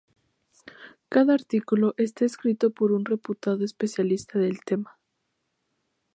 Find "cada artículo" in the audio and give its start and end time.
1.09-1.93